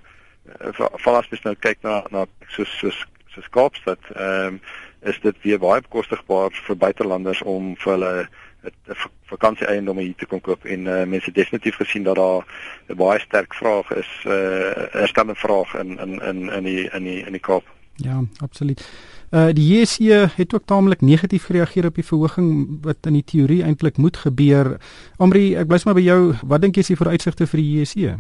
uh, 0.61 0.71
val 0.77 1.15
as 1.15 1.29
mens 1.29 1.43
nou 1.43 1.55
kyk 1.55 1.81
na 1.81 2.03
na 2.11 2.25
so 2.47 2.63
so 2.63 2.89
so 3.33 3.41
Kaapstad, 3.49 3.99
ehm 4.15 4.47
um, 4.47 4.61
is 5.01 5.17
dit 5.21 5.35
weer 5.41 5.59
baie 5.59 5.81
bekostigbaar 5.81 6.51
vir 6.53 6.77
buitelanders 6.77 7.41
om 7.41 7.75
vir 7.75 7.91
hulle 7.91 8.27
'n 8.61 8.95
vakansie 9.25 9.67
eiendomme 9.67 10.01
hier 10.01 10.15
te 10.15 10.25
kom 10.25 10.41
koop 10.41 10.65
en 10.65 10.85
uh, 10.85 11.03
mense 11.03 11.31
definitief 11.31 11.75
gesien 11.75 12.03
dat 12.03 12.15
daar 12.15 12.45
'n 12.89 12.95
baie 12.95 13.19
sterk 13.19 13.53
vraag 13.53 13.91
is, 13.91 14.11
uh, 14.25 15.01
'n 15.01 15.07
sterk 15.07 15.37
vraag 15.37 15.73
in 15.73 15.99
in 15.99 16.21
in 16.21 16.49
in 16.49 16.63
die 16.63 16.89
in 16.93 17.03
die 17.03 17.25
in 17.25 17.31
die 17.31 17.41
Kaap. 17.41 17.63
Ja, 17.95 18.23
absoluut. 18.37 18.89
Uh 19.31 19.53
die 19.55 19.63
JSE 19.63 20.29
het 20.35 20.53
ook 20.53 20.65
taamlik 20.65 21.01
negatief 21.01 21.45
gereageer 21.47 21.85
op 21.85 21.95
die 21.95 22.03
verhoging 22.03 22.49
wat 22.83 23.07
in 23.07 23.13
die 23.13 23.23
teorie 23.23 23.61
eintlik 23.63 23.97
moet 23.97 24.17
gebeur. 24.17 24.75
Amri, 25.17 25.55
ek 25.55 25.69
bly 25.71 25.79
sommer 25.79 25.95
by 25.95 26.03
jou. 26.03 26.21
Wat 26.43 26.61
dink 26.61 26.75
jy 26.75 26.83
is 26.83 26.91
die 26.91 26.97
vooruitsigte 26.99 27.47
vir 27.47 27.61
die 27.61 27.69
JSE? 27.77 28.17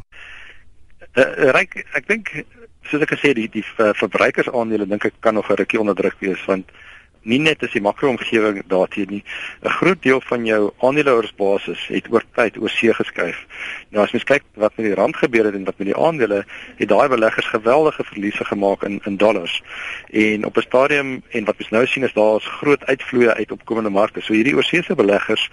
Uh, 1.11 1.25
uh 1.25 1.51
Ryk, 1.57 1.81
ek 1.99 2.07
dink 2.07 2.31
soos 2.87 3.03
ek 3.03 3.11
gesê 3.11 3.33
die 3.35 3.49
die 3.51 3.65
verbruikersaandele 3.75 4.87
dink 4.87 5.09
ek 5.11 5.19
kan 5.19 5.35
nog 5.35 5.51
'n 5.51 5.59
rukkie 5.59 5.79
onder 5.79 5.95
druk 5.95 6.15
wees 6.23 6.45
want 6.47 6.71
nie 7.21 7.39
net 7.39 7.61
is 7.63 7.73
die 7.75 7.81
makroomgewing 7.81 8.61
daarteen 8.67 9.09
nie. 9.09 9.23
'n 9.63 9.69
Groot 9.69 10.01
deel 10.03 10.21
van 10.21 10.45
jou 10.45 10.71
aandeelhouersbasis 10.79 11.87
het 11.87 12.07
oor 12.11 12.23
tyd 12.35 12.57
oor 12.57 12.69
see 12.69 12.93
geskuif. 12.93 13.45
Nou 13.89 14.03
as 14.03 14.11
mens 14.11 14.23
kyk 14.23 14.43
wat 14.53 14.73
met 14.75 14.85
die 14.85 14.95
rand 14.95 15.15
gebeur 15.15 15.45
het 15.45 15.55
en 15.55 15.63
wat 15.63 15.77
met 15.77 15.87
die 15.87 15.97
aandele, 15.97 16.45
het 16.77 16.89
daai 16.89 17.07
beleggers 17.07 17.47
geweldige 17.47 18.03
verliese 18.03 18.45
gemaak 18.45 18.83
in 18.83 19.01
in 19.05 19.17
dollars. 19.17 19.61
En 20.09 20.45
op 20.45 20.57
'n 20.57 20.61
stadium 20.61 21.23
en 21.29 21.45
wat 21.45 21.57
ons 21.57 21.69
nou 21.69 21.85
sien 21.87 22.03
is 22.03 22.13
daar's 22.13 22.45
groot 22.45 22.85
uitvloeye 22.85 23.33
uit 23.33 23.51
opkomende 23.51 23.89
markte. 23.89 24.21
So 24.21 24.33
hierdie 24.33 24.55
oorseese 24.55 24.95
beleggers 24.95 25.49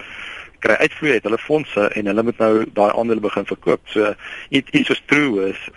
kry 0.59 0.75
uitvloei 0.75 1.13
uit 1.13 1.23
hulle 1.23 1.39
fondse 1.39 1.89
en 1.89 2.07
hulle 2.07 2.23
moet 2.23 2.39
nou 2.39 2.65
daai 2.73 2.93
aandele 2.93 3.21
begin 3.21 3.47
verkoop. 3.47 3.81
So 3.85 4.15
iets 4.49 4.87
soos 4.87 5.03
true 5.07 5.49
is 5.49 5.69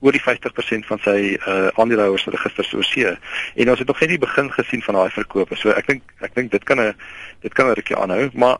oor 0.00 0.12
die 0.12 0.22
50% 0.22 0.86
van 0.86 1.00
sy 1.02 1.18
uh 1.38 1.68
aandeelhouers 1.80 2.26
registers 2.34 2.72
oor 2.74 2.84
see. 2.84 3.12
En 3.54 3.70
ons 3.70 3.78
het 3.78 3.88
nog 3.88 4.00
net 4.00 4.14
die 4.14 4.22
begin 4.22 4.50
gesien 4.52 4.82
van 4.82 4.94
daai 4.94 5.10
verkope. 5.10 5.56
So 5.56 5.70
ek 5.70 5.86
dink 5.86 6.14
ek 6.20 6.34
dink 6.34 6.50
dit 6.50 6.64
kan 6.64 6.80
'n 6.80 6.94
dit 7.42 7.54
kan 7.54 7.66
'n 7.66 7.74
rukkie 7.74 7.96
aanhou, 7.96 8.30
maar 8.34 8.58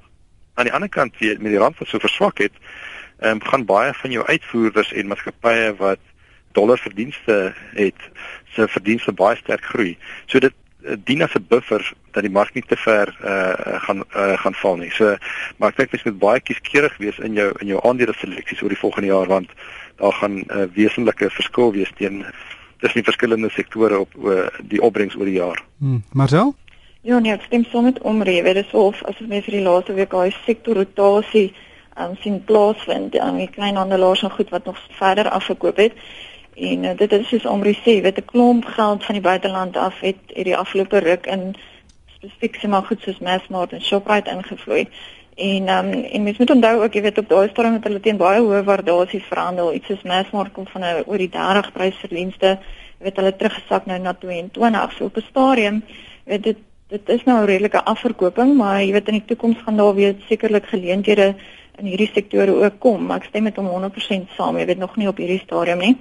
aan 0.55 0.65
die 0.65 0.75
ander 0.75 0.89
kant 0.89 1.19
weet 1.19 1.41
met 1.41 1.55
die 1.55 1.61
rand 1.61 1.79
wat 1.79 1.89
so 1.89 1.99
verswak 1.99 2.39
het, 2.39 2.53
um, 3.21 3.41
gaan 3.43 3.65
baie 3.65 3.95
van 3.95 4.11
jou 4.11 4.25
uitvoerders 4.27 4.93
en 4.93 5.07
maatskappye 5.07 5.75
wat 5.79 6.01
dollar 6.53 6.79
verdienste 6.79 7.55
het, 7.75 8.01
se 8.55 8.69
verdienste 8.69 9.13
baie 9.13 9.37
sterk 9.37 9.65
groei. 9.65 9.97
So 10.27 10.39
dit 10.39 10.55
uh, 10.83 10.97
dien 11.05 11.23
as 11.23 11.35
'n 11.35 11.47
buffer 11.49 11.93
dat 12.19 12.27
die 12.27 12.35
mark 12.35 12.55
nie 12.55 12.65
te 12.67 12.77
ver 12.77 13.15
uh 13.23 13.79
gaan 13.87 14.03
uh, 14.03 14.35
gaan 14.43 14.57
val 14.63 14.79
nie. 14.83 14.91
So 14.99 15.17
maar 15.57 15.75
ek 15.75 15.81
dink 15.81 15.97
jy 15.97 16.11
moet 16.11 16.23
baie 16.27 16.41
kieskeurig 16.41 16.99
wees 16.99 17.19
in 17.23 17.39
jou 17.39 17.51
in 17.63 17.75
jou 17.75 17.83
aandele 17.87 18.15
seleksies 18.19 18.63
oor 18.63 18.75
die 18.75 18.83
volgende 18.85 19.13
jaar 19.13 19.31
want 19.31 19.51
daar 19.99 20.13
gaan 20.21 20.41
'n 20.43 20.47
uh, 20.51 20.67
wesenlike 20.75 21.31
verskil 21.31 21.73
wees 21.73 21.93
teen 21.97 22.25
tussen 22.79 23.01
die 23.03 23.11
verskillende 23.11 23.51
sektore 23.51 23.99
op 23.99 24.15
uh, 24.25 24.47
die 24.63 24.83
opbrengs 24.83 25.17
oor 25.17 25.25
die 25.25 25.41
jaar. 25.41 25.63
Hmm. 25.79 26.03
Marcel? 26.13 26.55
Ja, 27.03 27.19
nee, 27.19 27.33
ek 27.33 27.47
stem 27.47 27.65
saam 27.65 27.87
met 27.89 28.01
Omre. 28.03 28.43
Dit 28.43 28.57
is 28.57 28.71
of 28.75 29.03
as 29.07 29.19
ons 29.21 29.45
vir 29.47 29.55
die 29.55 29.63
laaste 29.63 29.95
week 29.95 30.11
daai 30.11 30.35
sektorrotasie 30.45 31.53
um, 31.99 32.17
sien 32.23 32.41
plaasvind, 32.45 33.19
aan 33.19 33.39
um, 33.39 33.43
die 33.43 33.51
kleinhandelaars 33.55 34.23
en 34.27 34.35
goed 34.35 34.51
wat 34.55 34.65
nog 34.65 34.79
verder 34.99 35.31
afgekoop 35.31 35.77
het. 35.77 35.95
En 36.59 36.85
uh, 36.85 36.97
dit 36.99 37.13
is 37.13 37.29
soos 37.31 37.47
Omre 37.47 37.75
sê, 37.79 38.01
weet 38.03 38.19
'n 38.19 38.31
klomp 38.33 38.65
geld 38.65 39.05
van 39.05 39.15
die 39.15 39.25
buiteland 39.25 39.77
af 39.77 40.01
het 40.01 40.19
hierdie 40.35 40.57
afgelope 40.57 40.99
ruk 40.99 41.27
in 41.27 41.55
spesifiek 42.19 42.61
se 42.61 42.69
maar 42.69 42.83
goed 42.83 43.01
soos 43.03 43.19
Massmart 43.19 43.73
en 43.73 43.83
Shoprite 43.83 44.31
ingevloei 44.31 44.89
En 45.39 45.69
um, 45.69 46.05
en 46.05 46.23
mens 46.23 46.39
moet 46.39 46.51
onthou 46.51 46.83
ook 46.83 46.93
jy 46.93 47.01
weet 47.03 47.19
op 47.19 47.29
daai 47.29 47.49
stadium 47.49 47.77
het 47.77 47.85
hulle 47.87 48.01
teen 48.03 48.17
baie 48.19 48.41
hoë 48.43 48.65
waardasies 48.67 49.27
verhandel. 49.31 49.69
Iets 49.77 49.87
soos 49.87 50.03
Massmart 50.03 50.51
kom 50.53 50.67
van 50.67 50.83
'n 50.83 51.05
oor 51.07 51.19
die 51.19 51.29
30 51.31 51.69
prysverdienste. 51.73 52.49
Jy 52.99 53.05
weet 53.07 53.21
hulle 53.23 53.37
teruggesak 53.37 53.87
nou 53.87 53.99
na 53.99 54.15
22. 54.15 54.93
So 54.97 55.05
op 55.05 55.17
'n 55.17 55.27
stadium 55.29 55.85
weet 56.25 56.43
dit 56.43 56.59
dit 56.89 57.09
is 57.09 57.25
nou 57.25 57.39
'n 57.39 57.47
redelike 57.47 57.85
afverkoping, 57.85 58.57
maar 58.57 58.83
jy 58.83 58.93
weet 58.93 59.09
in 59.09 59.19
die 59.21 59.25
toekoms 59.25 59.63
gaan 59.65 59.77
daar 59.77 59.95
weer 59.95 60.15
sekerlik 60.29 60.67
geleenthede 60.67 61.35
in 61.79 61.87
hierdie 61.87 62.11
sektore 62.15 62.55
ook 62.65 62.79
kom, 62.79 63.07
maar 63.07 63.17
ek 63.17 63.25
stem 63.25 63.43
met 63.43 63.57
hom 63.57 63.67
100% 63.67 64.29
saam. 64.37 64.59
Jy 64.59 64.67
weet 64.67 64.79
nog 64.79 64.97
nie 64.97 65.09
op 65.09 65.17
hierdie 65.17 65.41
stadium 65.45 65.79
nie. 65.79 65.97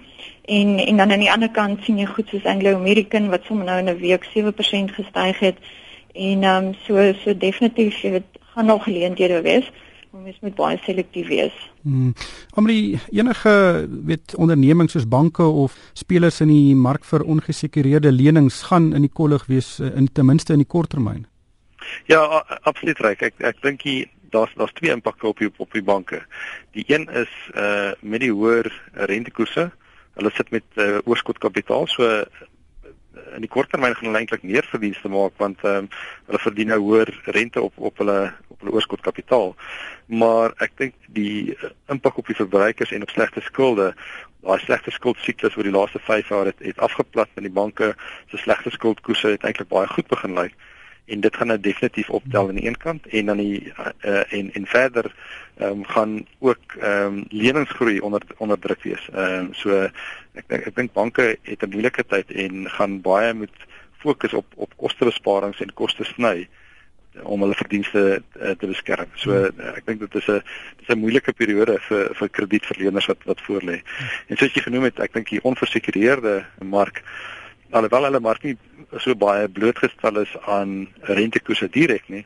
En 0.46 0.80
en 0.80 0.98
dan 0.98 1.12
aan 1.12 1.20
die 1.20 1.32
ander 1.32 1.50
kant 1.50 1.84
sien 1.84 1.98
jy 1.98 2.06
goed 2.06 2.28
soos 2.30 2.46
Anglo 2.46 2.74
American 2.74 3.30
wat 3.30 3.44
sommer 3.44 3.66
nou 3.66 3.78
in 3.78 3.90
'n 3.90 4.00
week 4.00 4.24
7% 4.24 4.92
gestyg 4.92 5.40
het. 5.40 5.58
En 6.18 6.44
ehm 6.44 6.66
um, 6.66 6.74
so 6.86 7.14
so 7.24 7.38
definitief 7.38 8.02
jy 8.02 8.12
weet 8.18 8.42
gaan 8.54 8.66
nog 8.66 8.84
geleenthede 8.84 9.42
wees. 9.42 9.72
Maar 10.12 10.22
mens 10.22 10.40
moet 10.42 10.56
baie 10.56 10.78
selektief 10.82 11.28
wees. 11.28 11.56
Hmm. 11.82 12.14
Omre 12.56 13.00
enige 13.12 13.88
weet 14.06 14.36
ondernemings 14.36 14.92
soos 14.92 15.08
banke 15.08 15.44
of 15.44 15.78
spelers 15.94 16.42
in 16.42 16.52
die 16.52 16.76
mark 16.76 17.06
vir 17.06 17.24
ongesekureerde 17.24 18.12
lenings 18.12 18.64
gaan 18.72 18.94
in 18.94 19.06
die 19.06 19.14
kollig 19.14 19.46
wees 19.46 19.80
eh, 19.80 19.94
in 19.96 20.10
ten 20.12 20.26
minste 20.26 20.56
in 20.56 20.64
die 20.64 20.72
korttermyn. 20.76 21.26
Ja, 22.06 22.44
absoluut 22.62 23.00
reg. 23.00 23.22
Ek 23.22 23.44
ek 23.46 23.62
dink 23.62 23.86
jy 23.86 24.08
daar's 24.34 24.54
daar's 24.58 24.74
twee 24.80 24.92
impakke 24.92 25.28
op 25.28 25.40
die 25.40 25.52
op 25.58 25.74
die 25.76 25.84
banke. 25.84 26.24
Die 26.76 26.86
een 26.88 27.08
is 27.14 27.34
uh 27.54 27.92
met 28.02 28.24
die 28.26 28.34
hoër 28.34 28.72
rentekoerse. 29.12 29.70
Hulle 30.18 30.32
sit 30.34 30.50
met 30.50 30.66
uh, 30.82 30.98
oorskotkapitaal, 31.06 31.86
so 31.88 32.26
in 33.36 33.44
die 33.46 33.52
korttermyn 33.52 33.96
gaan 33.96 34.10
hulle 34.10 34.22
eintlik 34.22 34.44
meer 34.44 34.68
verdienste 34.70 35.10
maak 35.10 35.36
want 35.42 35.64
ehm 35.64 35.86
um, 35.86 35.90
hulle 36.30 36.42
verdien 36.44 36.72
nou 36.74 36.80
hoër 36.84 37.12
rente 37.38 37.62
op 37.62 37.74
op 37.90 37.98
hulle 38.04 38.20
op 38.48 38.60
hulle 38.60 38.74
oorskotkapitaal. 38.78 39.56
Maar 40.06 40.56
ek 40.66 40.78
dink 40.82 40.96
die 41.14 41.58
impak 41.92 42.18
op 42.18 42.28
die 42.28 42.38
verbruikers 42.38 42.92
en 42.92 43.06
op 43.06 43.14
slegte 43.14 43.44
skulde, 43.46 43.92
daai 44.46 44.60
slegte 44.64 44.94
skuldsiklus 44.96 45.58
oor 45.58 45.68
die 45.68 45.76
laaste 45.76 46.00
5 46.00 46.32
jaar 46.34 46.50
het, 46.52 46.64
het 46.64 46.80
afgeplat 46.80 47.30
met 47.36 47.48
die 47.48 47.54
banke 47.54 47.94
se 48.32 48.38
slegte 48.42 48.74
skuldkoerse 48.74 49.36
het 49.36 49.46
eintlik 49.46 49.70
baie 49.70 49.88
goed 49.92 50.08
begin 50.08 50.38
lyk. 50.38 50.56
En 51.08 51.22
dit 51.24 51.36
gaan 51.36 51.48
nou 51.48 51.60
definitief 51.60 52.10
optel 52.10 52.50
aan 52.50 52.60
die 52.60 52.68
een 52.68 52.78
kant 52.78 53.08
en 53.08 53.30
dan 53.32 53.38
die 53.40 53.72
uh, 54.04 54.24
en 54.34 54.52
en 54.54 54.66
verder 54.66 55.12
ehm 55.58 55.70
um, 55.80 55.86
gaan 55.86 56.28
ook 56.40 56.76
ehm 56.80 57.06
um, 57.06 57.26
leningsgroei 57.30 58.00
onder 58.00 58.22
onderdruk 58.38 58.84
wees. 58.84 59.10
Ehm 59.14 59.40
um, 59.40 59.54
so 59.54 59.88
ek 60.38 60.48
dink 60.48 60.68
ek 60.68 60.76
dink 60.76 60.94
banke 60.94 61.26
het 61.44 61.64
'n 61.64 61.74
moeilike 61.74 62.04
tyd 62.04 62.32
en 62.32 62.70
gaan 62.70 63.02
baie 63.02 63.34
moet 63.34 63.66
fokus 64.04 64.34
op 64.34 64.46
op 64.56 64.78
kostebesparings 64.78 65.62
en 65.62 65.74
koste 65.74 66.04
sny 66.04 66.48
om 67.24 67.42
hulle 67.42 67.56
verdienste 67.58 68.22
uh, 68.22 68.52
te 68.52 68.68
beskerm. 68.68 69.10
So 69.16 69.34
uh, 69.34 69.74
ek 69.74 69.86
dink 69.86 70.00
dit 70.00 70.16
is 70.16 70.28
'n 70.28 70.44
dis 70.78 70.90
'n 70.90 71.00
moeilike 71.00 71.34
periode 71.34 71.80
vir 71.90 72.14
vir 72.14 72.30
kredietverleners 72.30 73.08
wat 73.08 73.24
wat 73.26 73.42
voorlê. 73.42 73.82
En 74.30 74.38
soos 74.38 74.54
jy 74.54 74.62
genoem 74.62 74.84
het, 74.84 75.00
ek 75.00 75.14
dink 75.14 75.30
die 75.30 75.44
onversekereerde 75.44 76.46
mark 76.62 77.04
alhoewel 77.72 78.08
hulle 78.08 78.20
mark 78.20 78.44
nie 78.44 78.56
so 79.04 79.16
baie 79.16 79.48
blootgestel 79.48 80.22
is 80.22 80.34
aan 80.46 80.88
rentekoerse 81.02 81.68
direk 81.70 82.08
nie 82.08 82.24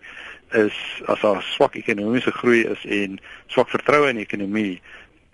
is 0.57 0.77
as 1.07 1.21
daar 1.23 1.41
swak 1.55 1.77
ekonomiese 1.79 2.33
groei 2.35 2.65
is 2.73 2.83
en 2.85 3.19
swak 3.47 3.71
vertroue 3.71 4.11
in 4.11 4.19
die 4.21 4.27
ekonomie 4.27 4.81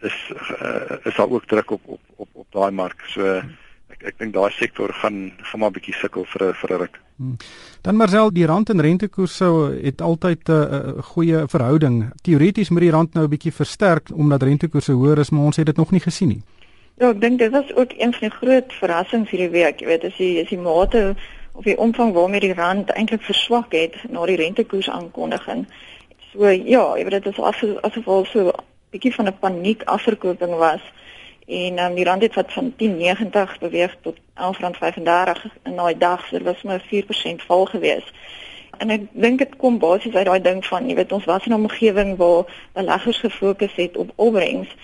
is 0.06 0.18
uh, 0.62 1.00
is 1.10 1.16
daar 1.18 1.30
ook 1.30 1.48
druk 1.50 1.72
op 1.72 1.82
op, 1.98 2.02
op 2.16 2.27
daai 2.58 2.72
mark. 2.72 3.04
So 3.14 3.38
ek 3.94 4.04
ek 4.12 4.20
dink 4.22 4.34
daai 4.36 4.52
sektor 4.58 4.94
gaan 5.02 5.32
gaan 5.50 5.64
maar 5.64 5.74
bietjie 5.76 5.96
sukkel 6.02 6.26
vir 6.34 6.54
vir 6.62 6.74
'n 6.74 6.80
ruk. 6.84 7.00
Hmm. 7.18 7.38
Dan 7.82 7.96
Marcel, 7.98 8.30
die 8.32 8.46
rand 8.46 8.70
en 8.70 8.82
rentekoerse 8.82 9.48
het 9.84 10.02
altyd 10.02 10.50
'n 10.50 10.52
uh, 10.52 11.04
goeie 11.14 11.48
verhouding. 11.48 12.12
Teoreties 12.22 12.70
moet 12.70 12.86
die 12.86 12.96
rand 12.98 13.14
nou 13.14 13.26
'n 13.26 13.34
bietjie 13.36 13.54
versterk 13.54 14.10
omdat 14.14 14.44
rentekoerse 14.44 14.92
hoër 14.92 15.20
is, 15.20 15.30
maar 15.30 15.46
ons 15.50 15.58
het 15.58 15.66
dit 15.66 15.78
nog 15.78 15.92
nie 15.92 16.02
gesien 16.02 16.28
nie. 16.28 16.42
Ja, 16.98 17.10
ek 17.10 17.22
dink 17.22 17.40
dit 17.40 17.52
was 17.52 17.74
ook 17.76 17.92
een 17.98 18.14
van 18.14 18.30
die 18.30 18.38
groot 18.38 18.74
verrassings 18.74 19.30
hierdie 19.30 19.50
week. 19.50 19.80
Jy 19.80 19.88
weet, 19.88 20.04
as 20.04 20.18
jy 20.18 20.42
is 20.42 20.50
die 20.50 20.58
mate 20.58 21.16
of 21.54 21.64
die 21.64 21.78
omvang 21.78 22.14
waarmee 22.14 22.40
die 22.40 22.54
rand 22.54 22.90
eintlik 22.90 23.22
verswak 23.22 23.72
het 23.74 23.96
na 24.10 24.26
die 24.26 24.38
rentekoers 24.38 24.90
aankondiging. 24.90 25.66
So 26.32 26.50
ja, 26.50 26.98
jy 26.98 27.04
weet 27.04 27.24
dit 27.24 27.34
is 27.34 27.40
asof 27.40 27.82
asof 27.82 28.08
al 28.08 28.26
so 28.26 28.48
'n 28.50 28.66
bietjie 28.92 29.14
van 29.14 29.28
'n 29.28 29.40
paniek 29.40 29.84
afverkoping 29.84 30.56
was 30.56 30.82
en 31.48 31.80
um, 31.80 31.96
die 31.96 32.04
rand 32.04 32.22
het 32.22 32.36
wat 32.36 32.54
van 32.54 32.74
10.90 32.84 33.60
beweeg 33.60 33.96
tot 34.02 34.18
11.35 34.18 35.00
in 35.64 35.76
daai 35.76 35.98
dag, 35.98 36.26
so 36.28 36.38
dit 36.38 36.44
was 36.44 36.62
maar 36.62 36.82
4% 36.82 37.46
val 37.48 37.66
gewees. 37.66 38.14
En 38.78 38.90
ek 38.90 39.08
dink 39.12 39.40
dit 39.40 39.56
kom 39.58 39.80
basies 39.80 40.16
uit 40.16 40.26
daai 40.26 40.42
ding 40.42 40.66
van 40.66 40.90
jy 40.90 40.96
weet 40.96 41.12
ons 41.12 41.26
was 41.26 41.46
in 41.46 41.52
'n 41.52 41.64
omgewing 41.64 42.18
waar 42.18 42.46
beleggers 42.74 43.20
gefokus 43.20 43.76
het 43.76 43.98
op 43.98 44.12
opbrengs 44.16 44.76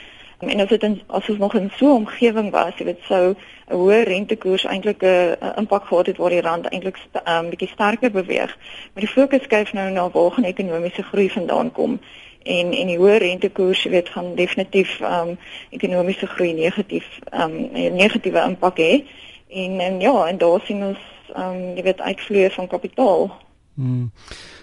En 0.48 0.60
as 0.60 0.70
dit 0.70 0.84
in 0.84 1.01
as 1.08 1.29
ons 1.29 1.38
nog 1.38 1.53
in 1.53 1.72
so 1.75 1.86
'n 1.86 1.96
omgewing 2.03 2.51
was, 2.51 2.77
jy 2.77 2.86
weet 2.86 3.01
sou 3.01 3.36
'n 3.70 3.75
hoë 3.75 4.03
rentekoers 4.03 4.65
eintlik 4.65 5.03
'n 5.03 5.38
impak 5.58 5.86
gehad 5.86 6.05
het 6.05 6.17
waar 6.17 6.29
die 6.29 6.41
rand 6.41 6.65
eintlik 6.65 6.98
'n 6.98 7.17
um, 7.17 7.22
ehm, 7.24 7.50
bietjie 7.50 7.67
sterker 7.67 8.12
beweeg. 8.12 8.58
Maar 8.93 9.03
die 9.05 9.15
fokus 9.17 9.43
skuif 9.43 9.74
nou 9.74 9.91
na 9.91 10.10
waar 10.10 10.32
gaan 10.32 10.43
ekonomiese 10.43 11.03
groei 11.03 11.29
vandaan 11.29 11.72
kom 11.72 12.00
en 12.43 12.74
en 12.74 12.91
die 12.91 12.98
hoë 13.00 13.17
rentekoers, 13.24 13.84
weet, 13.91 14.10
gaan 14.10 14.36
definitief 14.36 15.00
um 15.01 15.36
ekonomiese 15.75 16.27
groei 16.36 16.53
negatief 16.53 17.05
um 17.32 17.55
'n 17.74 17.96
negatiewe 17.96 18.43
impak 18.48 18.77
hê. 18.77 19.03
En 19.50 19.79
en 19.79 20.00
ja, 20.00 20.27
en 20.27 20.38
daar 20.38 20.62
sien 20.65 20.84
ons 20.84 21.00
um 21.36 21.75
jy 21.75 21.84
weet 21.84 22.01
uitvloei 22.01 22.50
van 22.50 22.67
kapitaal. 22.67 23.32
Hmm. 23.75 24.12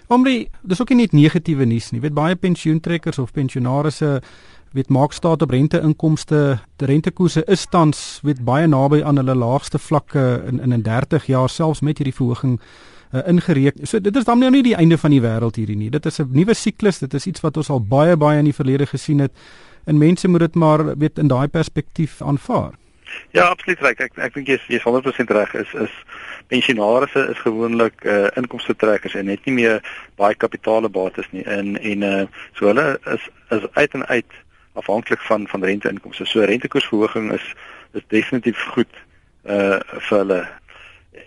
Omre, 0.09 0.47
dis 0.62 0.80
ook 0.80 0.88
nie 0.88 0.97
net 0.97 1.12
negatiewe 1.12 1.64
nuus 1.64 1.90
nie. 1.90 2.00
Jy 2.00 2.07
weet 2.07 2.14
baie 2.14 2.37
pensioentrekkers 2.37 3.19
of 3.19 3.33
pensionaarsse 3.33 4.23
weet 4.72 4.88
maak 4.88 5.12
staat 5.12 5.42
op 5.42 5.50
renteinkomste. 5.50 6.58
Die 6.76 6.86
rentekoerse 6.86 7.44
is 7.44 7.66
tans 7.70 8.20
weet 8.22 8.44
baie 8.44 8.66
naby 8.66 9.02
aan 9.02 9.16
hulle 9.16 9.34
laagste 9.34 9.78
vlakke 9.78 10.42
in 10.46 10.60
in 10.60 10.72
'n 10.72 10.82
30 10.82 11.26
jaar 11.26 11.48
selfs 11.48 11.80
met 11.80 11.98
hierdie 11.98 12.14
verhoging 12.14 12.60
uh, 13.12 13.20
ingereken. 13.26 13.86
So 13.86 14.00
dit 14.00 14.16
is 14.16 14.24
dan 14.24 14.38
nou 14.38 14.50
nie 14.50 14.62
die 14.62 14.74
einde 14.74 14.98
van 14.98 15.10
die 15.10 15.22
wêreld 15.22 15.56
hierdie 15.56 15.76
nie. 15.76 15.90
Dit 15.90 16.06
is 16.06 16.20
'n 16.20 16.28
nuwe 16.32 16.54
siklus. 16.54 16.98
Dit 16.98 17.14
is 17.14 17.26
iets 17.26 17.40
wat 17.40 17.56
ons 17.56 17.70
al 17.70 17.80
baie 17.80 18.16
baie 18.16 18.38
in 18.38 18.44
die 18.44 18.54
verlede 18.54 18.86
gesien 18.86 19.18
het. 19.18 19.32
En 19.84 19.98
mense 19.98 20.28
moet 20.28 20.40
dit 20.40 20.54
maar 20.54 20.98
weet 20.98 21.18
in 21.18 21.28
daai 21.28 21.48
perspektief 21.48 22.22
aanvaar. 22.22 22.72
Ja, 23.30 23.44
absoluut 23.44 23.80
reg. 23.80 23.98
Ek 23.98 24.18
ek 24.18 24.34
dink 24.34 24.46
jy 24.46 24.58
jy 24.68 24.78
is 24.78 24.86
100% 24.86 25.30
reg. 25.30 25.54
Is 25.54 25.72
is 25.74 25.94
pensionaarse 26.46 27.28
is 27.30 27.38
gewoonlik 27.38 28.04
uh 28.04 28.28
inkomste 28.34 28.76
trekkers 28.76 29.14
en 29.14 29.26
net 29.30 29.44
nie 29.44 29.54
meer 29.54 29.82
baie 30.16 30.34
kapitaalebates 30.34 31.30
nie. 31.30 31.44
En 31.44 31.76
en 31.80 32.02
uh 32.02 32.26
so 32.52 32.66
hulle 32.66 33.00
is 33.14 33.28
is 33.50 33.66
uit 33.72 33.94
en 33.94 34.06
uit 34.06 34.38
afhanklik 34.80 35.22
van 35.28 35.46
van 35.49 35.64
renteinkomste. 35.64 36.26
So 36.26 36.46
rentekoersverhoging 36.49 37.32
is 37.37 37.46
is 37.92 38.06
definitief 38.08 38.62
goed 38.75 38.92
uh 39.44 39.80
vir 40.08 40.18
hulle. 40.18 40.40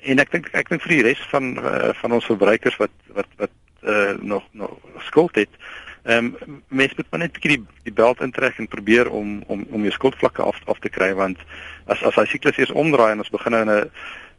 En 0.02 0.20
ek 0.20 0.32
dink 0.32 0.50
ek 0.54 0.70
dink 0.70 0.84
vir 0.86 0.96
die 0.96 1.06
res 1.10 1.24
van 1.32 1.56
uh, 1.58 1.94
van 2.02 2.20
ons 2.20 2.30
verbruikers 2.32 2.78
wat 2.82 2.94
wat 3.18 3.30
wat 3.42 3.56
uh 3.84 4.14
nog 4.20 4.46
nog 4.52 4.78
skuld 5.10 5.36
het. 5.36 5.62
Ehm 6.04 6.34
um, 6.48 6.62
mense 6.68 6.98
moet 6.98 7.10
maar 7.10 7.20
net 7.20 7.30
'n 7.32 7.40
bietjie 7.40 7.58
die, 7.58 7.66
die 7.84 7.94
belt 7.94 8.22
intrek 8.22 8.58
en 8.58 8.68
probeer 8.68 9.10
om 9.10 9.44
om 9.48 9.66
om 9.70 9.82
jou 9.82 9.94
skuldvlakke 9.94 10.42
af 10.42 10.60
af 10.66 10.80
te 10.80 10.90
kry 10.90 11.14
want 11.14 11.40
as 11.86 12.04
as 12.04 12.16
hy 12.16 12.26
siklus 12.26 12.58
eers 12.58 12.76
omdraai 12.84 13.12
en 13.12 13.24
ons 13.24 13.36
begin 13.38 13.52
nou 13.52 13.62
in 13.62 13.72
'n 13.72 13.92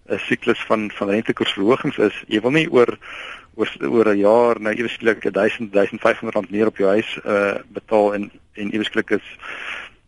'n 0.09 0.19
siklus 0.19 0.61
van 0.69 0.91
van 0.91 1.09
rentekoersverhogings 1.09 1.99
is, 1.99 2.17
jy 2.29 2.41
wil 2.41 2.51
nie 2.51 2.69
oor 2.71 2.99
oor 3.55 3.71
oor 3.81 4.09
'n 4.15 4.19
jaar 4.19 4.61
nou 4.61 4.75
ewe 4.75 4.89
skielik 4.89 5.23
1000 5.33 5.73
1500 5.73 6.35
rand 6.35 6.51
meer 6.51 6.67
op 6.67 6.77
jou 6.77 6.89
huis 6.89 7.19
uh 7.25 7.55
betaal 7.69 8.15
en 8.15 8.31
en 8.53 8.71
ewe 8.71 8.85
skielik 8.85 9.11
is 9.11 9.27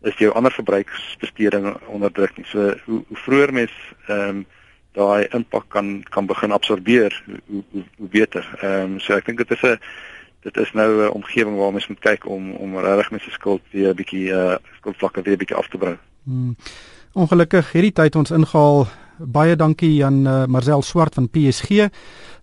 is 0.01 0.17
jou 0.17 0.33
ander 0.33 0.51
verbruiksbesteding 0.51 1.77
onder 1.87 2.11
druk. 2.11 2.33
So 2.43 2.73
hoe 2.85 3.03
hoe 3.07 3.17
vroeër 3.17 3.53
mens 3.53 3.73
ehm 4.07 4.29
um, 4.29 4.45
daai 4.91 5.27
impak 5.29 5.65
kan 5.69 6.03
kan 6.09 6.25
begin 6.25 6.51
absorbeer, 6.51 7.23
hoe 7.25 7.63
hoe, 7.71 7.83
hoe 7.97 8.09
beter. 8.09 8.57
Ehm 8.61 8.81
um, 8.83 8.99
so 8.99 9.13
ek 9.13 9.25
dink 9.25 9.37
dit 9.37 9.51
is 9.51 9.63
'n 9.63 9.79
dit 10.41 10.57
is 10.57 10.71
nou 10.73 10.89
'n 11.05 11.11
omgewing 11.11 11.57
waar 11.57 11.71
mens 11.71 11.87
moet 11.87 11.99
kyk 11.99 12.25
om 12.25 12.51
om 12.51 12.79
regtig 12.79 13.11
met 13.11 13.21
se 13.21 13.31
skuld 13.31 13.61
weer 13.71 13.89
'n 13.89 13.95
bietjie 13.95 14.29
uh 14.29 14.55
skuldvlakke 14.77 15.21
weer 15.21 15.33
'n 15.33 15.37
bietjie 15.37 15.57
af 15.57 15.67
te 15.67 15.77
bring. 15.77 15.97
Hmm. 16.23 16.55
Ongelukkig 17.13 17.71
hierdie 17.71 17.93
tyd 17.93 18.15
ons 18.15 18.31
ingehaal. 18.31 18.87
Baie 19.17 19.55
dankie 19.55 20.05
aan 20.05 20.25
uh, 20.27 20.45
Marcel 20.45 20.81
Swart 20.81 21.13
van 21.13 21.29
PSG 21.29 21.89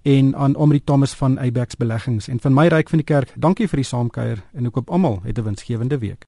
en 0.02 0.36
aan 0.36 0.54
Omri 0.54 0.80
Thomas 0.84 1.14
van 1.14 1.38
Abex 1.40 1.76
Beleggings 1.76 2.28
en 2.28 2.40
van 2.40 2.54
my 2.54 2.66
ryk 2.66 2.88
van 2.88 3.00
die 3.00 3.06
kerk. 3.06 3.32
Dankie 3.34 3.68
vir 3.70 3.82
die 3.82 3.88
saamkuier 3.88 4.42
en 4.52 4.66
ek 4.66 4.74
hoop 4.80 4.90
almal 4.90 5.20
het 5.24 5.38
'n 5.38 5.46
winsgewende 5.46 5.98
week. 5.98 6.22